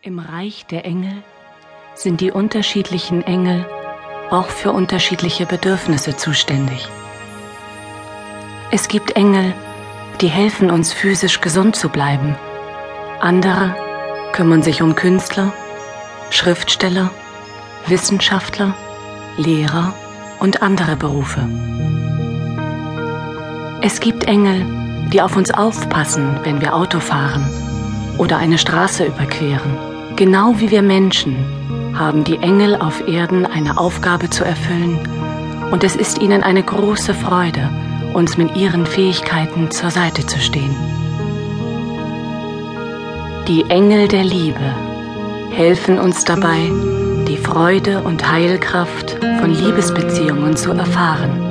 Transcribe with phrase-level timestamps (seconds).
[0.00, 1.24] Im Reich der Engel
[1.96, 3.66] sind die unterschiedlichen Engel
[4.30, 6.88] auch für unterschiedliche Bedürfnisse zuständig.
[8.70, 9.52] Es gibt Engel,
[10.20, 12.36] die helfen uns physisch gesund zu bleiben.
[13.18, 13.74] Andere
[14.30, 15.52] kümmern sich um Künstler,
[16.30, 17.10] Schriftsteller,
[17.88, 18.76] Wissenschaftler,
[19.36, 19.94] Lehrer
[20.38, 21.40] und andere Berufe.
[23.82, 24.64] Es gibt Engel,
[25.12, 27.67] die auf uns aufpassen, wenn wir Auto fahren
[28.18, 29.78] oder eine Straße überqueren.
[30.16, 31.36] Genau wie wir Menschen
[31.96, 34.98] haben die Engel auf Erden eine Aufgabe zu erfüllen
[35.70, 37.68] und es ist ihnen eine große Freude,
[38.14, 40.74] uns mit ihren Fähigkeiten zur Seite zu stehen.
[43.46, 44.74] Die Engel der Liebe
[45.50, 46.70] helfen uns dabei,
[47.26, 51.44] die Freude und Heilkraft von Liebesbeziehungen zu erfahren.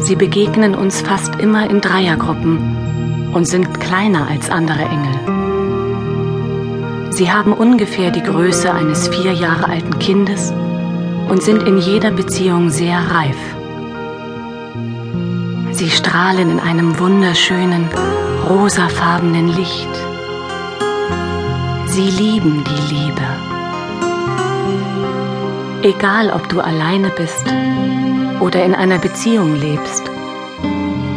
[0.00, 2.91] Sie begegnen uns fast immer in Dreiergruppen
[3.32, 5.42] und sind kleiner als andere Engel.
[7.10, 10.52] Sie haben ungefähr die Größe eines vier Jahre alten Kindes
[11.28, 13.36] und sind in jeder Beziehung sehr reif.
[15.72, 17.88] Sie strahlen in einem wunderschönen,
[18.48, 19.88] rosafarbenen Licht.
[21.86, 23.22] Sie lieben die Liebe.
[25.82, 27.44] Egal, ob du alleine bist
[28.40, 30.11] oder in einer Beziehung lebst,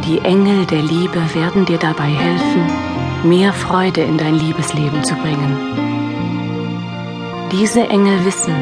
[0.07, 5.57] die Engel der Liebe werden dir dabei helfen, mehr Freude in dein Liebesleben zu bringen.
[7.51, 8.53] Diese Engel wissen,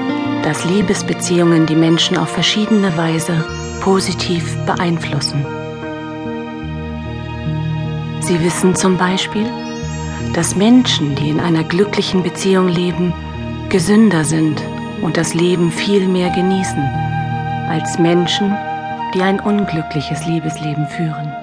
[0.44, 3.46] dass Liebesbeziehungen die Menschen auf verschiedene Weise
[3.82, 5.46] positiv beeinflussen.
[8.22, 9.50] Sie wissen zum Beispiel,
[10.34, 13.14] dass Menschen, die in einer glücklichen Beziehung leben,
[13.68, 14.62] gesünder sind
[15.02, 16.84] und das Leben viel mehr genießen
[17.68, 18.73] als Menschen, die
[19.22, 21.43] ein unglückliches Liebesleben führen.